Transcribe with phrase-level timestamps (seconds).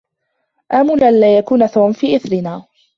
[0.73, 2.65] آمل ألّا يكون توم في إثرنا.